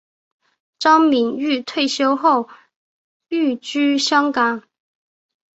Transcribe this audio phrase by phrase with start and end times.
[0.79, 2.49] 张敏钰退休后
[3.29, 4.63] 寓居香港。